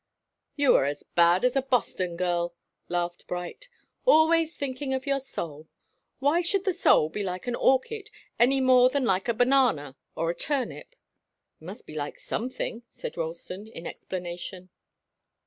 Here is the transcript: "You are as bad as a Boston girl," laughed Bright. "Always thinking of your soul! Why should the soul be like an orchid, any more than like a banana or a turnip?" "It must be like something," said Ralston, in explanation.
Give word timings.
"You 0.55 0.75
are 0.77 0.85
as 0.85 1.03
bad 1.03 1.45
as 1.45 1.55
a 1.55 1.61
Boston 1.61 2.17
girl," 2.17 2.55
laughed 2.89 3.27
Bright. 3.27 3.69
"Always 4.03 4.57
thinking 4.57 4.95
of 4.95 5.05
your 5.05 5.19
soul! 5.19 5.67
Why 6.17 6.41
should 6.41 6.63
the 6.65 6.73
soul 6.73 7.07
be 7.07 7.21
like 7.21 7.45
an 7.45 7.53
orchid, 7.53 8.09
any 8.39 8.61
more 8.61 8.89
than 8.89 9.05
like 9.05 9.27
a 9.27 9.33
banana 9.35 9.95
or 10.15 10.31
a 10.31 10.35
turnip?" 10.35 10.95
"It 11.59 11.63
must 11.65 11.85
be 11.85 11.93
like 11.93 12.19
something," 12.19 12.81
said 12.89 13.15
Ralston, 13.15 13.67
in 13.67 13.85
explanation. 13.85 14.71